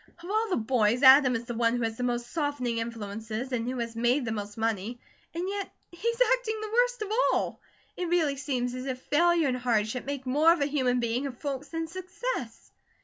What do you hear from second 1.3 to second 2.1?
is the one who has had the